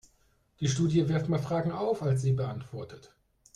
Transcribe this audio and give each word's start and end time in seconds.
Die 0.59 0.67
Studie 0.67 1.07
wirft 1.09 1.29
mehr 1.29 1.37
Fragen 1.37 1.71
auf, 1.71 2.01
als 2.01 2.23
sie 2.23 2.31
beantwortet. 2.31 3.11